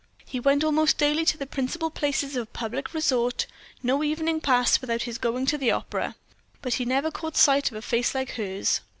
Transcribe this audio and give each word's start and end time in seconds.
He 0.25 0.39
went 0.39 0.63
almost 0.63 0.97
daily 0.97 1.25
to 1.25 1.37
the 1.37 1.45
principal 1.45 1.91
places 1.91 2.35
of 2.35 2.51
public 2.53 2.91
resort; 2.91 3.45
no 3.83 4.03
evening 4.03 4.41
passed 4.41 4.81
without 4.81 5.03
his 5.03 5.19
going 5.19 5.45
to 5.45 5.59
the 5.59 5.69
opera, 5.69 6.15
but 6.63 6.73
he 6.73 6.85
never 6.85 7.11
caught 7.11 7.37
sight 7.37 7.69
of 7.69 7.77
a 7.77 7.83
face 7.83 8.15
like 8.15 8.31
hers. 8.31 8.81